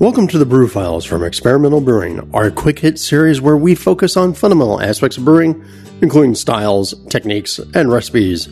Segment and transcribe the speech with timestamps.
[0.00, 4.16] Welcome to the Brew Files from Experimental Brewing, our quick hit series where we focus
[4.16, 5.64] on fundamental aspects of brewing,
[6.00, 8.48] including styles, techniques, and recipes.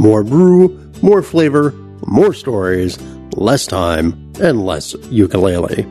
[0.00, 1.70] More brew, more flavor,
[2.04, 3.00] more stories,
[3.36, 5.82] less time, and less ukulele.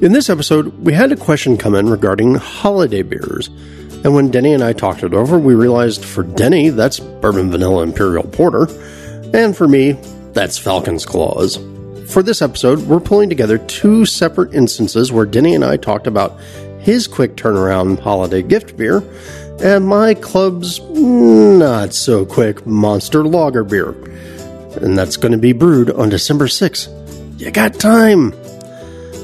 [0.00, 3.48] In this episode, we had a question come in regarding holiday beers.
[4.04, 7.82] And when Denny and I talked it over, we realized for Denny, that's Bourbon Vanilla
[7.82, 8.68] Imperial Porter.
[9.34, 9.98] And for me,
[10.32, 11.58] that's Falcon's Claws.
[12.10, 16.40] For this episode, we're pulling together two separate instances where Denny and I talked about
[16.80, 19.04] his quick turnaround holiday gift beer
[19.62, 23.90] and my club's not so quick monster lager beer.
[24.82, 26.88] And that's going to be brewed on December 6th.
[27.40, 28.32] You got time!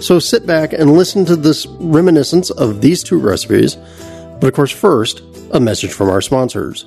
[0.01, 3.77] So sit back and listen to this reminiscence of these two recipes.
[4.41, 6.87] But of course, first, a message from our sponsors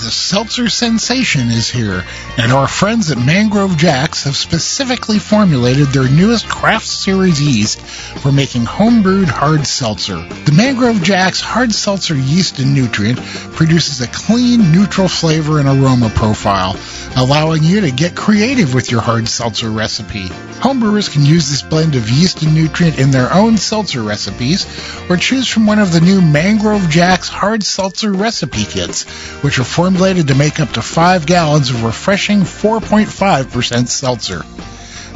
[0.00, 2.04] the seltzer sensation is here,
[2.36, 8.30] and our friends at Mangrove Jacks have specifically formulated their newest craft series yeast for
[8.30, 10.16] making homebrewed hard seltzer.
[10.16, 16.10] The Mangrove Jacks hard seltzer yeast and nutrient produces a clean, neutral flavor and aroma
[16.10, 16.76] profile,
[17.16, 20.28] allowing you to get creative with your hard seltzer recipe.
[20.58, 24.66] Homebrewers can use this blend of yeast and nutrient in their own seltzer recipes,
[25.10, 29.04] or choose from one of the new Mangrove Jacks hard seltzer recipe kits,
[29.42, 34.40] which are formulated to make up to 5 gallons of refreshing 4.5% seltzer.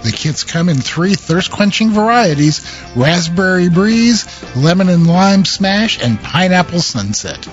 [0.03, 2.65] The kits come in three thirst-quenching varieties,
[2.97, 4.25] Raspberry Breeze,
[4.57, 7.47] Lemon and Lime Smash, and Pineapple Sunset.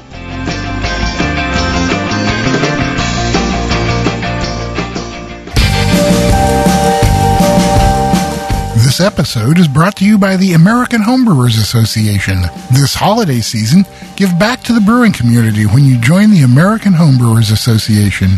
[9.00, 12.42] This episode is brought to you by the American Homebrewers Association.
[12.74, 13.86] This holiday season,
[14.18, 18.32] give back to the brewing community when you join the American Homebrewers Association.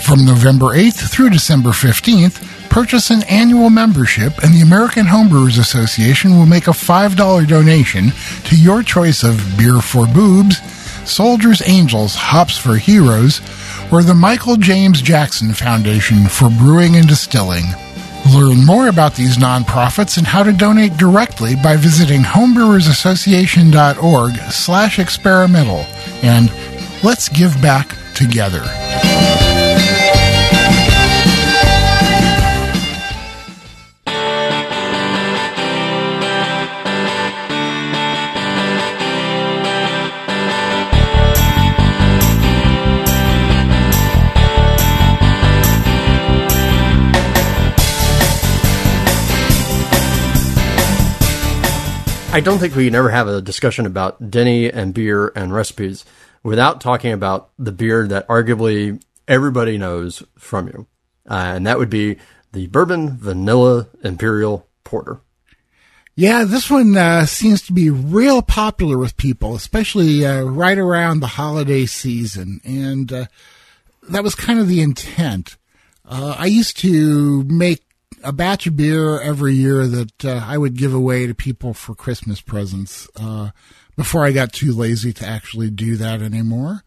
[0.00, 6.38] From November 8th through December 15th, purchase an annual membership and the American Homebrewers Association
[6.38, 8.12] will make a $5 donation
[8.44, 10.56] to your choice of Beer for Boobs,
[11.06, 13.42] Soldiers Angels Hops for Heroes,
[13.92, 17.64] or the Michael James Jackson Foundation for Brewing and Distilling.
[18.34, 25.86] Learn more about these nonprofits and how to donate directly by visiting homebrewersassociation.org slash experimental
[26.22, 26.52] and
[27.02, 28.62] let's give back together.
[52.30, 56.04] I don't think we can ever have a discussion about Denny and beer and recipes
[56.42, 60.86] without talking about the beer that arguably everybody knows from you.
[61.28, 62.18] Uh, and that would be
[62.52, 65.20] the Bourbon Vanilla Imperial Porter.
[66.16, 71.20] Yeah, this one uh, seems to be real popular with people, especially uh, right around
[71.20, 72.60] the holiday season.
[72.62, 73.26] And uh,
[74.10, 75.56] that was kind of the intent.
[76.04, 77.84] Uh, I used to make
[78.22, 81.94] a batch of beer every year that uh, I would give away to people for
[81.94, 83.50] Christmas presents uh,
[83.96, 86.84] before I got too lazy to actually do that anymore.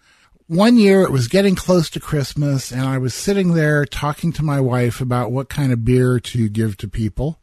[0.47, 4.43] One year it was getting close to Christmas, and I was sitting there talking to
[4.43, 7.39] my wife about what kind of beer to give to people.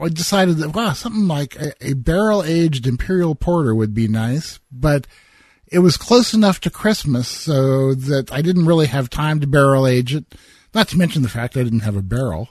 [0.00, 4.60] I decided that, wow, something like a, a barrel aged imperial porter would be nice,
[4.70, 5.06] but
[5.66, 9.86] it was close enough to Christmas so that I didn't really have time to barrel
[9.86, 10.34] age it.
[10.74, 12.50] Not to mention the fact I didn't have a barrel.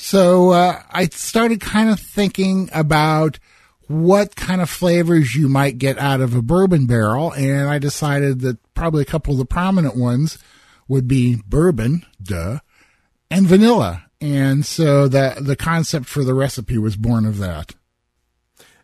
[0.00, 3.40] So uh, I started kind of thinking about
[3.88, 8.40] what kind of flavors you might get out of a bourbon barrel, and I decided
[8.40, 10.38] that probably a couple of the prominent ones
[10.86, 12.60] would be bourbon, duh,
[13.28, 14.04] and vanilla.
[14.20, 17.74] And so that the concept for the recipe was born of that.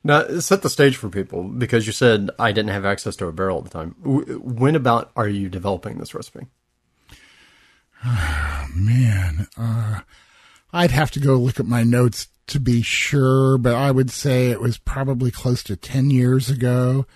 [0.02, 3.32] Now, set the stage for people because you said I didn't have access to a
[3.32, 3.94] barrel at the time.
[4.02, 6.46] When about are you developing this recipe?
[8.74, 10.00] Man, uh,
[10.74, 14.50] I'd have to go look at my notes to be sure, but I would say
[14.50, 17.06] it was probably close to 10 years ago.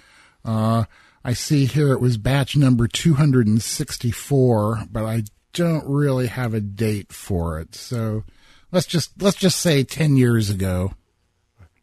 [0.44, 0.84] Uh,
[1.24, 7.12] I see here it was batch number 264, but I don't really have a date
[7.12, 7.74] for it.
[7.74, 8.22] So
[8.70, 10.92] let's just, let's just say 10 years ago.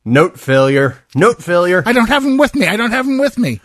[0.06, 1.04] Note failure.
[1.14, 1.84] Note failure.
[1.86, 2.68] I don't have them with me.
[2.68, 3.60] I don't have them with me.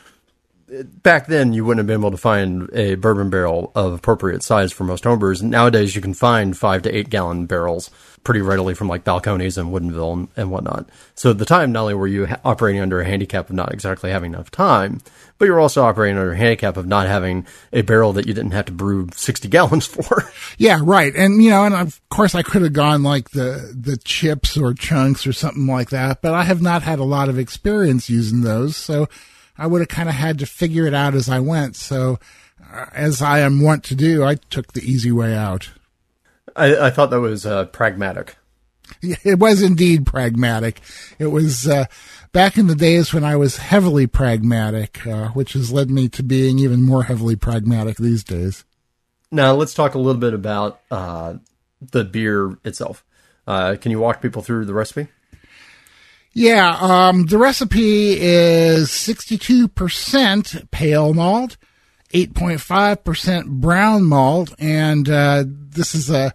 [1.02, 4.72] Back then you wouldn't have been able to find a bourbon barrel of appropriate size
[4.72, 5.42] for most homebrewers.
[5.42, 7.90] Nowadays you can find five to eight gallon barrels
[8.22, 10.88] pretty readily from like Balcones and Woodinville and, and whatnot.
[11.14, 13.72] So at the time, not only were you ha- operating under a handicap of not
[13.72, 15.00] exactly having enough time,
[15.38, 18.50] but you're also operating under a handicap of not having a barrel that you didn't
[18.50, 20.30] have to brew 60 gallons for.
[20.58, 21.14] Yeah, right.
[21.16, 24.74] And, you know, and of course I could have gone like the, the chips or
[24.74, 28.42] chunks or something like that, but I have not had a lot of experience using
[28.42, 28.76] those.
[28.76, 29.08] So
[29.60, 31.76] I would have kind of had to figure it out as I went.
[31.76, 32.18] So
[32.72, 35.68] uh, as I am wont to do, I took the easy way out.
[36.56, 38.36] I, I thought that was uh, pragmatic.
[39.02, 40.80] It was indeed pragmatic.
[41.18, 41.84] It was uh,
[42.32, 46.24] back in the days when I was heavily pragmatic, uh, which has led me to
[46.24, 48.64] being even more heavily pragmatic these days.
[49.30, 51.34] Now let's talk a little bit about uh,
[51.80, 53.04] the beer itself.
[53.46, 55.06] Uh, can you walk people through the recipe?
[56.32, 61.56] Yeah, um, the recipe is 62% pale malt,
[62.14, 66.32] 8.5% brown malt, and uh, this is a,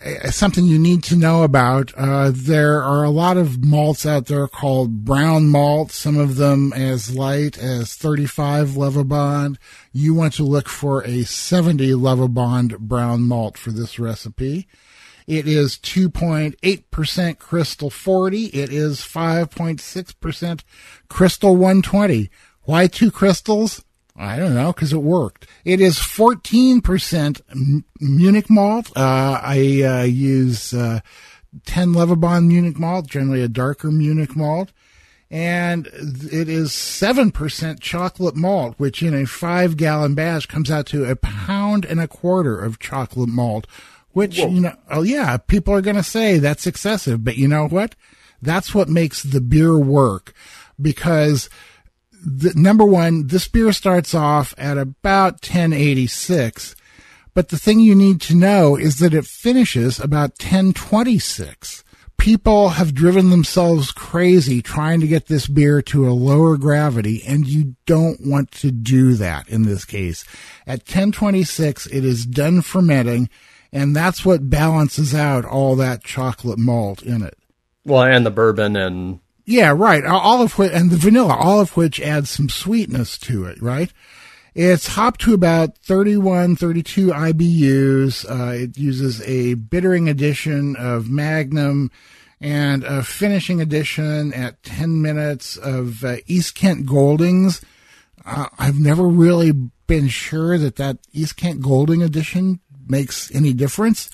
[0.00, 1.92] a, something you need to know about.
[1.96, 6.72] Uh, there are a lot of malts out there called brown malt, some of them
[6.72, 9.56] as light as 35 Lovibond.
[9.92, 14.68] You want to look for a 70 Lovibond brown malt for this recipe.
[15.32, 18.44] It is 2.8% Crystal 40.
[18.48, 20.60] It is 5.6%
[21.08, 22.30] Crystal 120.
[22.64, 23.82] Why two crystals?
[24.14, 25.46] I don't know, because it worked.
[25.64, 28.94] It is 14% Munich malt.
[28.94, 31.00] Uh, I uh, use uh,
[31.64, 34.70] 10 Lovibond Munich malt, generally a darker Munich malt.
[35.30, 41.06] And it is 7% chocolate malt, which in a five gallon batch comes out to
[41.06, 43.66] a pound and a quarter of chocolate malt,
[44.12, 44.48] which, Whoa.
[44.48, 47.94] you know, oh yeah, people are going to say that's excessive, but you know what?
[48.40, 50.34] That's what makes the beer work
[50.80, 51.48] because
[52.24, 56.76] the, number one, this beer starts off at about 1086,
[57.34, 61.84] but the thing you need to know is that it finishes about 1026.
[62.18, 67.48] People have driven themselves crazy trying to get this beer to a lower gravity, and
[67.48, 70.24] you don't want to do that in this case.
[70.64, 73.28] At 1026, it is done fermenting,
[73.72, 77.38] and that's what balances out all that chocolate malt in it.
[77.84, 80.04] Well, and the bourbon and yeah, right.
[80.04, 83.92] All of which, and the vanilla, all of which adds some sweetness to it, right?
[84.54, 88.24] It's hopped to about 31, 32 IBUs.
[88.30, 91.90] Uh, it uses a bittering addition of Magnum
[92.40, 97.62] and a finishing addition at 10 minutes of uh, East Kent Goldings.
[98.24, 104.10] Uh, I've never really been sure that that East Kent Golding edition makes any difference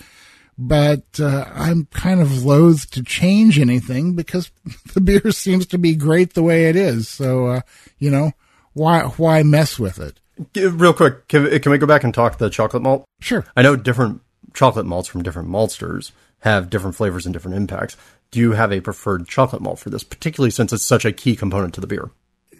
[0.58, 4.50] but uh, I'm kind of loath to change anything because
[4.94, 7.08] the beer seems to be great the way it is.
[7.08, 7.60] So, uh,
[7.98, 8.32] you know,
[8.72, 10.20] why why mess with it?
[10.56, 13.04] Real quick, can, can we go back and talk the chocolate malt?
[13.20, 13.44] Sure.
[13.56, 14.20] I know different
[14.52, 16.10] chocolate malts from different maltsters
[16.40, 17.96] have different flavors and different impacts.
[18.30, 21.34] Do you have a preferred chocolate malt for this, particularly since it's such a key
[21.34, 22.10] component to the beer?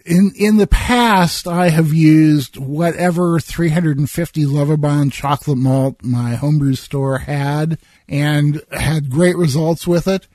[0.05, 7.19] In in the past, I have used whatever 350 Lovibond chocolate malt my homebrew store
[7.19, 10.27] had, and had great results with it.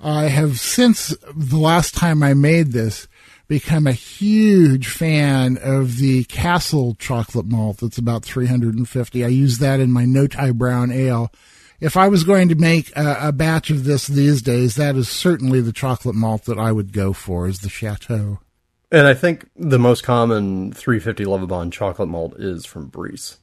[0.00, 3.08] I have since the last time I made this
[3.46, 7.78] become a huge fan of the Castle chocolate malt.
[7.78, 9.24] That's about 350.
[9.24, 11.30] I use that in my Noti brown ale.
[11.80, 15.08] If I was going to make a, a, batch of this these days, that is
[15.08, 18.38] certainly the chocolate malt that I would go for, is the Chateau.
[18.94, 23.38] And I think the most common 350 Lovibond chocolate malt is from Briess.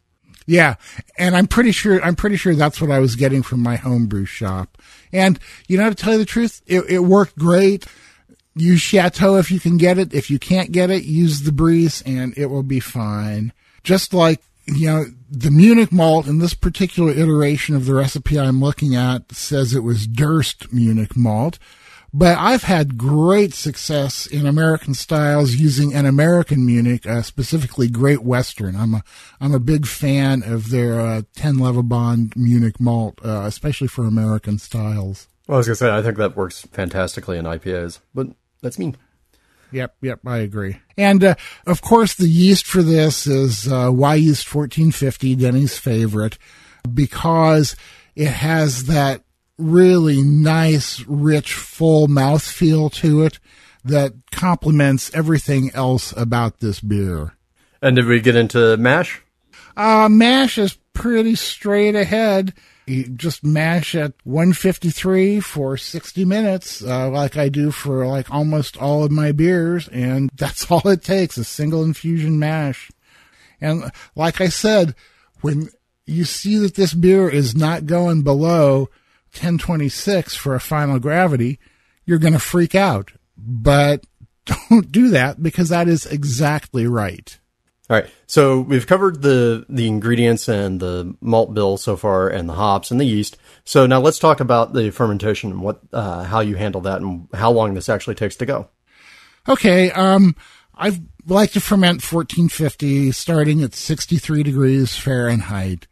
[0.47, 0.75] Yeah,
[1.17, 4.23] and I'm pretty sure I'm pretty sure that's what I was getting from my homebrew
[4.23, 4.77] shop.
[5.11, 5.37] And
[5.67, 7.85] you know, to tell you the truth, it, it worked great.
[8.55, 10.13] Use Chateau if you can get it.
[10.13, 13.51] If you can't get it, use the Briess, and it will be fine.
[13.83, 18.61] Just like you know, the Munich malt in this particular iteration of the recipe I'm
[18.61, 21.59] looking at says it was Durst Munich malt.
[22.13, 28.21] But I've had great success in American styles using an American Munich, uh, specifically Great
[28.21, 28.75] Western.
[28.75, 29.03] I'm a
[29.39, 34.57] I'm a big fan of their uh, 10 Lovibond Munich malt, uh, especially for American
[34.57, 35.29] styles.
[35.47, 38.27] Well, I was gonna say I think that works fantastically in IPAs, but
[38.61, 38.93] that's me.
[39.71, 40.79] Yep, yep, I agree.
[40.97, 46.37] And uh, of course, the yeast for this is uh, Wyeast 1450, Denny's favorite,
[46.93, 47.77] because
[48.15, 49.23] it has that
[49.57, 53.39] really nice, rich, full mouth feel to it
[53.83, 57.35] that complements everything else about this beer.
[57.81, 59.21] And did we get into mash?
[59.75, 62.53] Uh, mash is pretty straight ahead.
[62.85, 68.77] You just mash at 153 for 60 minutes, uh, like I do for like almost
[68.77, 72.91] all of my beers, and that's all it takes, a single infusion mash.
[73.59, 74.95] And like I said,
[75.41, 75.69] when
[76.05, 78.89] you see that this beer is not going below
[79.33, 81.59] 1026 for a final gravity,
[82.05, 83.11] you're going to freak out.
[83.37, 84.05] But
[84.69, 87.39] don't do that because that is exactly right.
[87.89, 88.09] All right.
[88.25, 92.89] So we've covered the the ingredients and the malt bill so far, and the hops
[92.89, 93.35] and the yeast.
[93.65, 97.27] So now let's talk about the fermentation and what uh, how you handle that and
[97.33, 98.69] how long this actually takes to go.
[99.49, 99.91] Okay.
[99.91, 100.37] Um,
[100.73, 105.87] I like to ferment 1450, starting at 63 degrees Fahrenheit.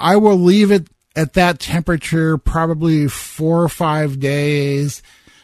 [0.00, 5.02] I will leave it at that temperature probably four or five days,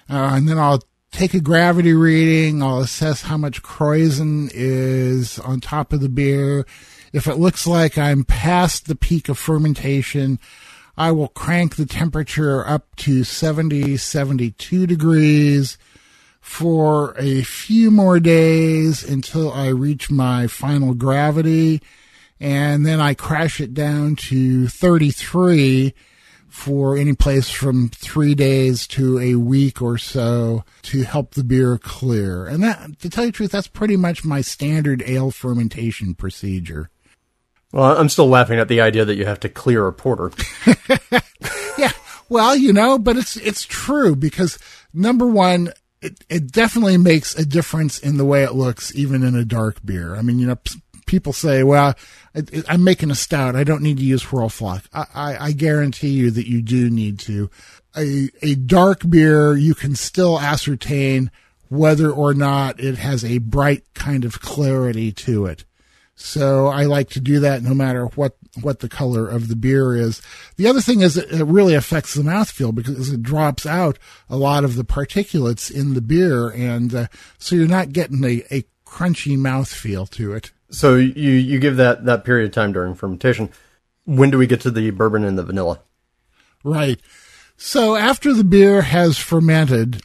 [0.08, 2.62] uh, and then I'll take a gravity reading.
[2.62, 6.66] I'll assess how much krausen is on top of the beer.
[7.12, 10.38] If it looks like I'm past the peak of fermentation,
[10.96, 15.78] I will crank the temperature up to 70, 72 degrees
[16.40, 21.80] for a few more days until I reach my final gravity.
[22.40, 25.94] And then I crash it down to 33
[26.48, 31.78] for any place from three days to a week or so to help the beer
[31.78, 32.46] clear.
[32.46, 36.90] And that, to tell you the truth, that's pretty much my standard ale fermentation procedure.
[37.72, 40.32] Well, I'm still laughing at the idea that you have to clear a porter.
[41.78, 41.92] yeah,
[42.28, 44.58] well, you know, but it's it's true because
[44.92, 49.36] number one, it it definitely makes a difference in the way it looks, even in
[49.36, 50.16] a dark beer.
[50.16, 50.58] I mean, you know,
[51.10, 51.96] people say, well,
[52.68, 53.56] I'm making a stout.
[53.56, 54.84] I don't need to use Whirlfloc.
[54.92, 57.50] I, I, I guarantee you that you do need to.
[57.96, 61.32] A, a dark beer, you can still ascertain
[61.68, 65.64] whether or not it has a bright kind of clarity to it.
[66.14, 69.96] So I like to do that no matter what, what the color of the beer
[69.96, 70.22] is.
[70.58, 73.98] The other thing is it really affects the mouthfeel because it drops out
[74.28, 76.50] a lot of the particulates in the beer.
[76.50, 77.06] And uh,
[77.38, 80.52] so you're not getting a, a crunchy mouthfeel to it.
[80.70, 83.50] So you you give that that period of time during fermentation.
[84.04, 85.80] When do we get to the bourbon and the vanilla?
[86.64, 87.00] Right.
[87.56, 90.02] So after the beer has fermented,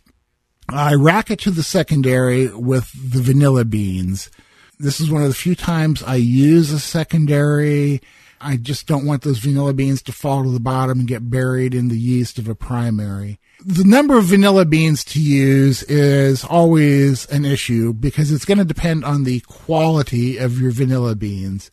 [0.69, 4.29] I rack it to the secondary with the vanilla beans.
[4.77, 8.01] This is one of the few times I use a secondary.
[8.41, 11.73] I just don't want those vanilla beans to fall to the bottom and get buried
[11.73, 17.25] in the yeast of a primary the number of vanilla beans to use is always
[17.27, 21.71] an issue because it's going to depend on the quality of your vanilla beans.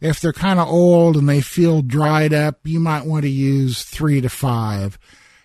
[0.00, 3.82] If they're kind of old and they feel dried up, you might want to use
[3.82, 4.98] three to five.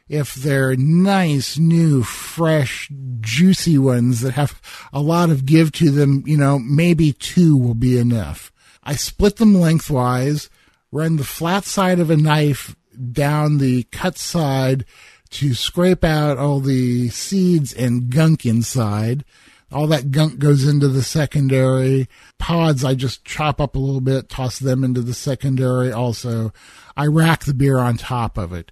[0.08, 2.90] If they're nice, new, fresh,
[3.22, 4.62] juicy ones that have
[4.92, 8.52] a lot of give to them, you know, maybe two will be enough.
[8.84, 10.50] I split them lengthwise,
[10.92, 12.76] run the flat side of a knife
[13.12, 14.86] down the cut side
[15.34, 19.26] to scrape out all the seeds and gunk inside.
[19.72, 22.08] All that gunk goes into the secondary.
[22.38, 26.54] Pods, I just chop up a little bit, toss them into the secondary also.
[26.96, 28.72] I rack the beer on top of it.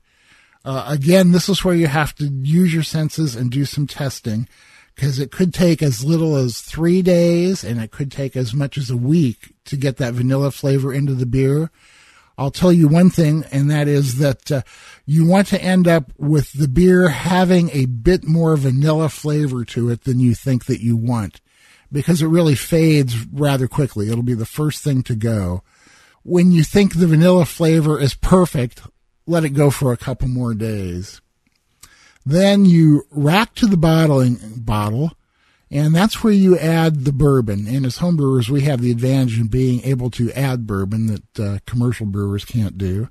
[0.64, 4.48] Uh, again, this is where you have to use your senses and do some testing
[4.94, 8.78] because it could take as little as three days and it could take as much
[8.78, 11.72] as a week to get that vanilla flavor into the beer.
[12.38, 14.62] I'll tell you one thing, and that is that uh,
[15.06, 19.90] you want to end up with the beer having a bit more vanilla flavor to
[19.90, 21.42] it than you think that you want
[21.92, 24.10] because it really fades rather quickly.
[24.10, 25.64] It'll be the first thing to go.
[26.24, 28.82] When you think the vanilla flavor is perfect,
[29.26, 31.22] let it go for a couple more days.
[32.26, 35.12] Then you rack to the bottling bottle
[35.72, 37.66] and that's where you add the bourbon.
[37.66, 41.60] And as homebrewers, we have the advantage of being able to add bourbon that uh,
[41.66, 43.10] commercial brewers can't do.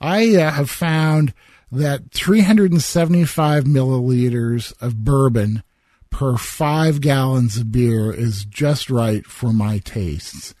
[0.00, 1.34] I uh, have found
[1.70, 5.62] that 375 milliliters of bourbon
[6.08, 10.54] per five gallons of beer is just right for my tastes.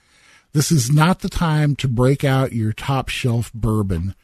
[0.52, 4.14] This is not the time to break out your top shelf bourbon.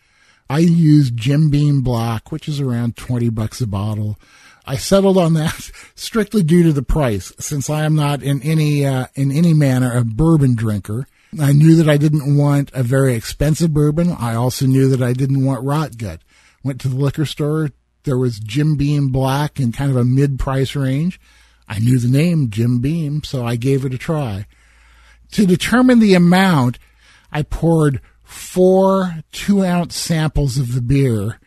[0.51, 4.19] I use Jim Beam Black, which is around 20 bucks a bottle.
[4.65, 8.87] I settled on that strictly due to the price, since I am not in any
[8.87, 11.07] uh, in any manner a bourbon drinker.
[11.41, 14.11] I knew that I didn't want a very expensive bourbon.
[14.11, 16.21] I also knew that I didn't want rot gut.
[16.63, 17.71] Went to the liquor store.
[18.05, 21.21] There was Jim Beam Black in kind of a mid price range.
[21.69, 24.47] I knew the name Jim Beam, so I gave it a try.
[25.33, 26.79] To determine the amount,
[27.31, 31.39] I poured four two ounce samples of the beer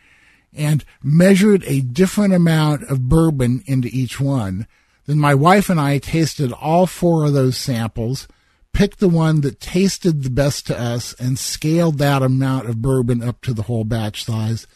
[0.56, 4.68] and measured a different amount of bourbon into each one.
[5.06, 8.28] Then my wife and I tasted all four of those samples,
[8.74, 13.22] picked the one that tasted the best to us and scaled that amount of bourbon
[13.22, 14.68] up to the whole batch size.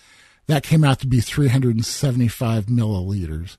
[0.47, 3.57] That came out to be 375 milliliters.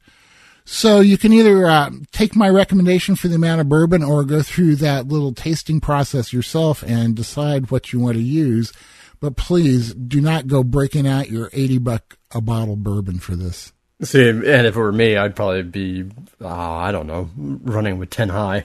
[0.64, 4.40] So you can either uh, take my recommendation for the amount of bourbon or go
[4.40, 8.72] through that little tasting process yourself and decide what you want to use.
[9.20, 13.72] But please do not go breaking out your 80 buck a bottle bourbon for this.
[14.02, 16.10] See, and if it were me, I'd probably be,
[16.40, 18.64] uh, I don't know, running with 10 high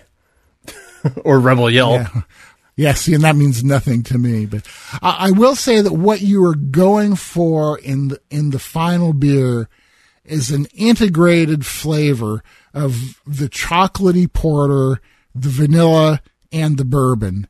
[1.26, 1.92] or Rebel Yell.
[1.92, 2.22] Yeah.
[2.78, 4.46] yeah, see, and that means nothing to me.
[4.46, 4.66] But
[5.02, 9.12] I, I will say that what you are going for in the, in the final
[9.12, 9.68] beer
[10.24, 12.42] is an integrated flavor
[12.74, 15.02] of the chocolatey porter,
[15.34, 16.22] the vanilla,
[16.52, 17.48] and the bourbon.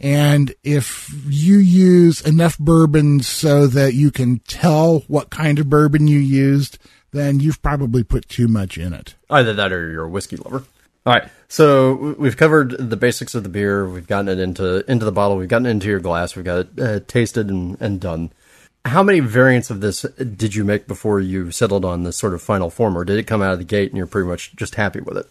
[0.00, 6.06] And if you use enough bourbon so that you can tell what kind of bourbon
[6.06, 6.78] you used,
[7.10, 9.14] then you've probably put too much in it.
[9.30, 10.64] Either that or you're a whiskey lover.
[11.06, 11.28] All right.
[11.48, 13.88] So we've covered the basics of the beer.
[13.88, 15.36] We've gotten it into into the bottle.
[15.36, 16.36] We've gotten it into your glass.
[16.36, 18.30] We've got it uh, tasted and, and done.
[18.84, 22.40] How many variants of this did you make before you settled on this sort of
[22.40, 24.76] final form, or did it come out of the gate and you're pretty much just
[24.76, 25.26] happy with it?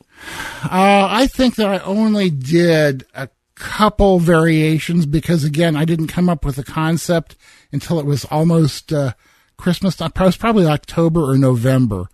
[0.64, 6.30] Uh, I think that I only did a couple variations because, again, I didn't come
[6.30, 7.36] up with the concept
[7.72, 9.14] until it was almost uh,
[9.58, 10.00] Christmas.
[10.00, 12.08] It was probably October or November.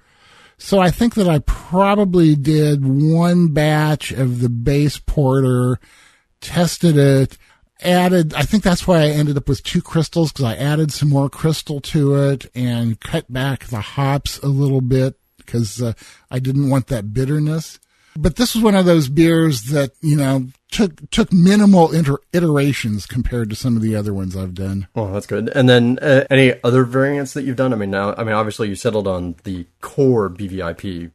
[0.57, 5.79] So I think that I probably did one batch of the base porter,
[6.39, 7.37] tested it,
[7.81, 11.09] added, I think that's why I ended up with two crystals because I added some
[11.09, 15.93] more crystal to it and cut back the hops a little bit because uh,
[16.31, 17.79] I didn't want that bitterness.
[18.15, 23.05] But this was one of those beers that, you know, took took minimal inter- iterations
[23.05, 24.87] compared to some of the other ones I've done.
[24.93, 25.49] Well, that's good.
[25.49, 27.73] And then uh, any other variants that you've done?
[27.73, 31.11] I mean, now, I mean, obviously you settled on the core BVIP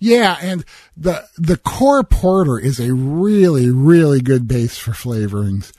[0.00, 0.64] yeah, and
[0.96, 5.72] the the core porter is a really really good base for flavorings.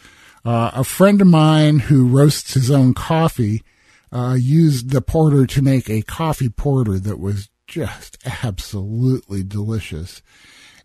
[0.45, 3.63] Uh, a friend of mine who roasts his own coffee
[4.11, 10.21] uh, used the porter to make a coffee porter that was just absolutely delicious.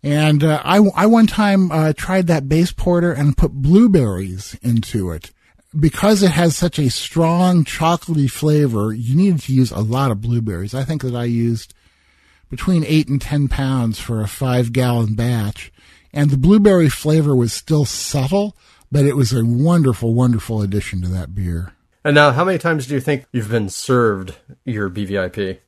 [0.03, 5.11] And uh, I, I one time uh, tried that base porter and put blueberries into
[5.11, 5.31] it.
[5.77, 10.21] Because it has such a strong chocolatey flavor, you needed to use a lot of
[10.21, 10.73] blueberries.
[10.73, 11.73] I think that I used
[12.49, 15.71] between eight and ten pounds for a five gallon batch.
[16.13, 18.55] And the blueberry flavor was still subtle,
[18.91, 21.73] but it was a wonderful, wonderful addition to that beer.
[22.03, 25.59] And now, how many times do you think you've been served your BVIP?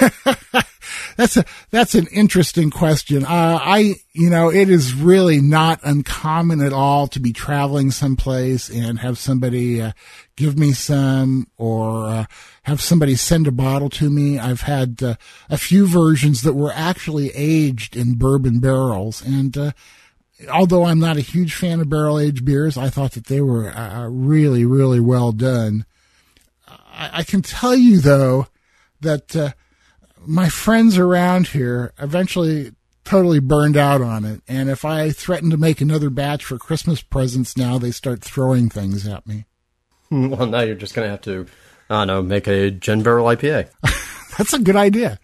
[1.16, 3.24] that's a that's an interesting question.
[3.24, 8.68] Uh, I you know it is really not uncommon at all to be traveling someplace
[8.68, 9.92] and have somebody uh,
[10.36, 12.24] give me some or uh,
[12.62, 14.38] have somebody send a bottle to me.
[14.38, 15.14] I've had uh,
[15.48, 19.56] a few versions that were actually aged in bourbon barrels and.
[19.56, 19.72] Uh,
[20.52, 23.70] although I'm not a huge fan of barrel aged beers, I thought that they were
[23.70, 25.86] uh, really, really well done.
[26.68, 28.46] I, I, can tell you though
[29.00, 29.54] that
[30.26, 32.72] my friends around here eventually
[33.04, 34.42] totally burned out on it.
[34.48, 38.68] And if I threaten to make another batch for Christmas presents now, they start throwing
[38.68, 39.46] things at me.
[40.08, 41.46] Well, now you're just going to have to,
[41.90, 43.68] I don't know, make a gin barrel IPA.
[44.38, 45.18] That's a good idea.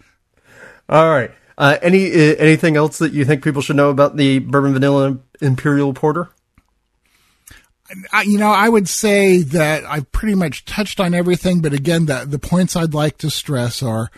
[0.88, 1.30] All right.
[1.56, 5.18] Uh, any uh, anything else that you think people should know about the bourbon vanilla
[5.40, 6.30] imperial porter?
[8.12, 12.06] I, you know, I would say that I've pretty much touched on everything, but again,
[12.06, 14.10] the the points I'd like to stress are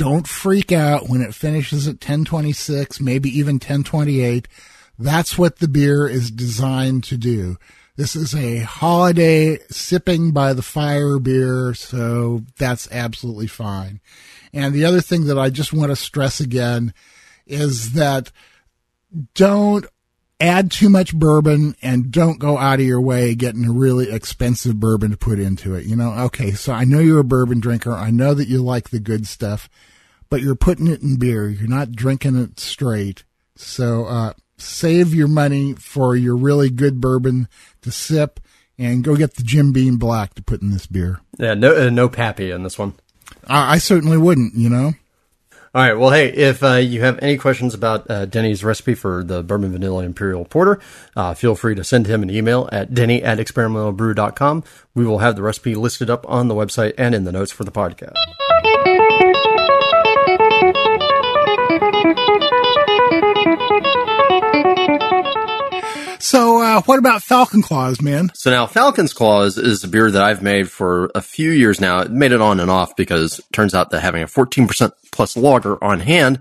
[0.00, 4.48] don't freak out when it finishes at 1026, maybe even 1028.
[4.98, 7.58] That's what the beer is designed to do.
[7.96, 14.00] This is a holiday sipping by the fire beer, so that's absolutely fine.
[14.54, 16.94] And the other thing that I just want to stress again
[17.46, 18.32] is that
[19.34, 19.84] don't
[20.40, 24.80] add too much bourbon and don't go out of your way getting a really expensive
[24.80, 25.84] bourbon to put into it.
[25.84, 27.92] You know, okay, so I know you're a bourbon drinker.
[27.92, 29.68] I know that you like the good stuff
[30.30, 31.48] but you're putting it in beer.
[31.48, 33.24] You're not drinking it straight.
[33.56, 37.48] So uh, save your money for your really good bourbon
[37.82, 38.40] to sip
[38.78, 41.20] and go get the Jim Beam Black to put in this beer.
[41.38, 42.94] Yeah, no, uh, no Pappy in this one.
[43.46, 44.94] I, I, certainly wouldn't, you know.
[45.72, 45.92] All right.
[45.92, 49.70] Well, hey, if uh, you have any questions about uh, Denny's recipe for the Bourbon
[49.70, 50.80] Vanilla Imperial Porter,
[51.14, 54.64] uh, feel free to send him an email at denny at experimentalbrew.com.
[54.94, 57.64] We will have the recipe listed up on the website and in the notes for
[57.64, 58.16] the podcast.
[66.70, 68.30] Uh, what about Falcon Claws, man?
[68.32, 71.98] So now Falcon's Claws is a beer that I've made for a few years now.
[71.98, 75.82] It made it on and off because turns out that having a 14% plus lager
[75.82, 76.40] on hand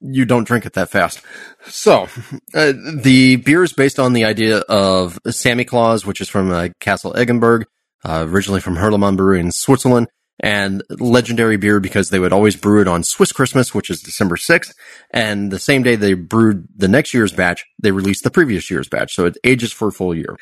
[0.00, 1.20] you don't drink it that fast.
[1.66, 2.08] So,
[2.54, 2.72] uh,
[3.02, 7.14] the beer is based on the idea of Sammy Claus, which is from uh, Castle
[7.14, 7.64] Eggenberg,
[8.04, 10.06] uh, originally from Hürlimann Brewery in Switzerland,
[10.40, 14.36] and legendary beer because they would always brew it on Swiss Christmas, which is December
[14.36, 14.74] 6th.
[15.10, 18.88] And the same day they brewed the next year's batch, they released the previous year's
[18.88, 19.14] batch.
[19.14, 20.36] So it ages for a full year.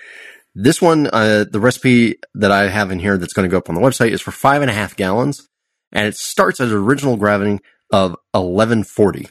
[0.55, 3.69] This one, uh, the recipe that I have in here that's going to go up
[3.69, 5.49] on the website is for five and a half gallons.
[5.93, 7.61] And it starts at an original gravity
[7.93, 9.29] of 1140.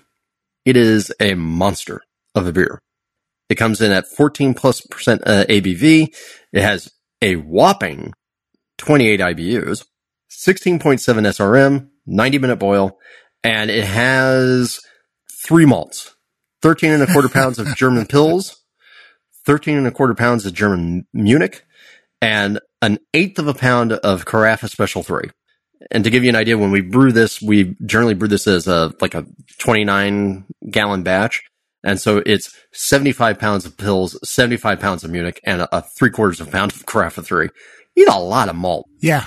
[0.65, 2.01] It is a monster
[2.34, 2.80] of a beer.
[3.49, 6.13] It comes in at 14 plus percent uh, ABV.
[6.51, 8.13] It has a whopping
[8.78, 9.86] 28 IBUs,
[10.35, 12.97] 16.7 SRM, 90 minute boil,
[13.43, 14.81] and it has
[15.31, 16.15] three malts,
[16.61, 18.55] 13 and a quarter pounds of German Pils,
[19.45, 21.63] 13 and a quarter pounds of German Munich,
[22.21, 25.29] and an eighth of a pound of Carafa Special 3.
[25.91, 28.67] And to give you an idea, when we brew this, we generally brew this as
[28.67, 29.25] a like a
[29.59, 31.43] 29 gallon batch.
[31.83, 36.09] And so it's 75 pounds of Pils, 75 pounds of Munich, and a, a three
[36.09, 37.49] quarters of a pound of Carafa 3.
[37.95, 38.89] You Eat a lot of malt.
[38.99, 39.25] Yeah.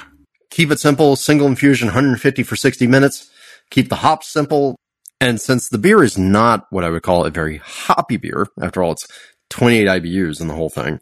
[0.50, 3.30] Keep it simple, single infusion, 150 for 60 minutes.
[3.70, 4.76] Keep the hops simple.
[5.20, 8.82] And since the beer is not what I would call a very hoppy beer, after
[8.82, 9.06] all, it's
[9.50, 11.00] 28 IBUs in the whole thing,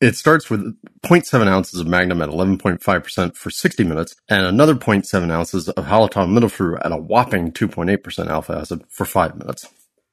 [0.00, 0.60] it starts with
[1.06, 6.26] 0.7 ounces of Magnum at 11.5% for 60 minutes and another 0.7 ounces of Hallertau
[6.26, 9.66] Mittelfrüh at a whopping 2.8% alpha acid for five minutes.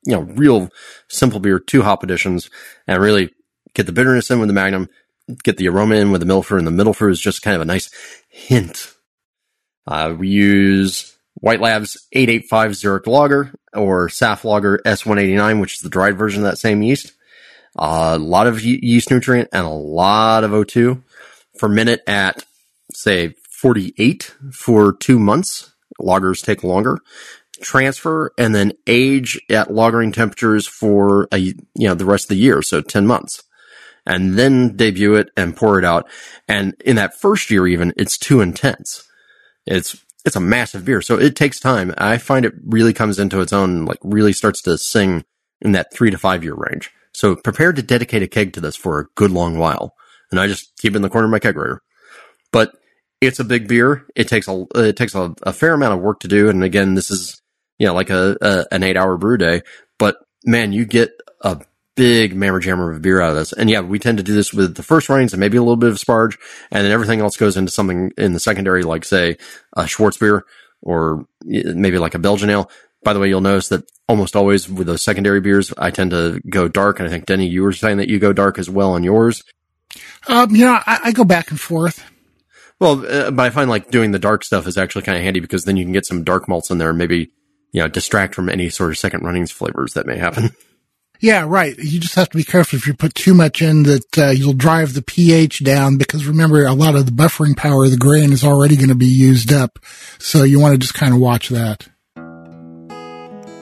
[0.06, 0.70] You know, real
[1.10, 2.50] simple beer, two hop additions
[2.88, 3.32] and really
[3.74, 4.88] get the bitterness in with the Magnum,
[5.44, 7.66] get the aroma in with the Mittelfrüh and the Mittelfrüh is just kind of a
[7.66, 7.90] nice
[8.30, 8.94] hint.
[9.86, 15.90] Uh, we use White Labs 885 Zurich Lager or SAF Lager S189, which is the
[15.90, 17.14] dried version of that same yeast
[17.76, 21.02] a lot of yeast nutrient and a lot of O2
[21.58, 22.46] ferment it at
[22.94, 25.74] say 48 for two months.
[26.00, 27.00] Lagers take longer.
[27.62, 32.36] Transfer and then age at lagering temperatures for a, you know, the rest of the
[32.36, 32.62] year.
[32.62, 33.44] So 10 months
[34.06, 36.10] and then debut it and pour it out.
[36.48, 39.08] And in that first year, even it's too intense.
[39.66, 41.02] It's, it's a massive beer.
[41.02, 41.94] So it takes time.
[41.98, 45.26] I find it really comes into its own, like really starts to sing
[45.62, 46.92] in that three to five year range.
[47.14, 49.96] So prepare to dedicate a keg to this for a good long while.
[50.32, 51.80] And I just keep it in the corner of my kegerator.
[52.52, 52.74] But
[53.22, 54.06] it's a big beer.
[54.16, 56.50] It takes a it takes a, a fair amount of work to do.
[56.50, 57.42] And again, this is
[57.78, 59.62] you know like a, a an eight hour brew day.
[59.98, 61.12] But man, you get
[61.42, 61.62] a
[61.96, 63.54] big mammer jammer of beer out of this.
[63.54, 65.76] And yeah, we tend to do this with the first runnings and maybe a little
[65.76, 66.38] bit of sparge,
[66.72, 69.38] and then everything else goes into something in the secondary, like say
[69.76, 70.42] a Schwarzbier
[70.82, 72.70] or maybe like a Belgian ale.
[73.04, 76.42] By the way, you'll notice that almost always with those secondary beers, I tend to
[76.50, 77.00] go dark.
[77.00, 79.44] And I think Denny, you were saying that you go dark as well on yours.
[80.28, 82.04] Um, you know, I, I go back and forth.
[82.80, 85.40] Well, uh, but I find like doing the dark stuff is actually kind of handy
[85.40, 87.32] because then you can get some dark malts in there and maybe,
[87.72, 90.50] you know, distract from any sort of second runnings flavors that may happen.
[91.24, 91.78] Yeah, right.
[91.78, 94.52] You just have to be careful if you put too much in that uh, you'll
[94.52, 98.34] drive the pH down because remember a lot of the buffering power of the grain
[98.34, 99.80] is already going to be used up.
[100.20, 101.88] So you want to just kind of watch that.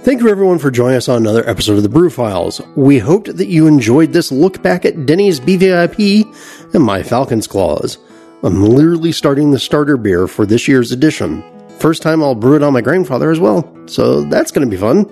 [0.01, 2.61] Thank you everyone for joining us on another episode of the Brew Files.
[2.75, 7.99] We hoped that you enjoyed this look back at Denny's BVIP and my Falcon's Claws.
[8.41, 11.43] I'm literally starting the starter beer for this year's edition.
[11.77, 14.81] First time I'll brew it on my Grainfather as well, so that's going to be
[14.81, 15.05] fun.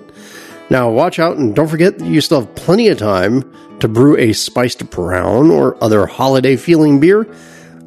[0.70, 3.44] Now watch out and don't forget that you still have plenty of time
[3.80, 7.26] to brew a spiced brown or other holiday feeling beer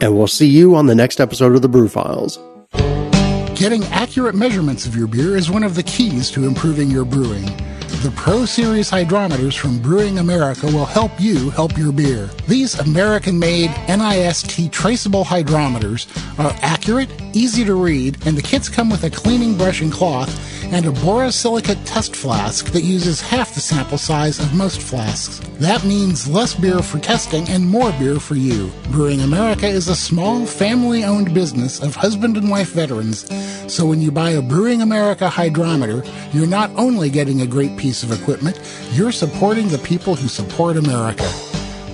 [0.00, 2.38] and we'll see you on the next episode of the Brew Files.
[3.54, 7.44] Getting accurate measurements of your beer is one of the keys to improving your brewing.
[8.04, 12.28] The Pro Series hydrometers from Brewing America will help you help your beer.
[12.46, 16.06] These American made NIST traceable hydrometers
[16.38, 20.28] are accurate, easy to read, and the kits come with a cleaning brush and cloth
[20.72, 25.40] and a borosilicate test flask that uses half the sample size of most flasks.
[25.58, 28.70] That means less beer for testing and more beer for you.
[28.90, 33.26] Brewing America is a small, family owned business of husband and wife veterans,
[33.72, 38.02] so when you buy a Brewing America hydrometer, you're not only getting a great piece
[38.02, 38.60] of equipment,
[38.92, 41.30] you're supporting the people who support America.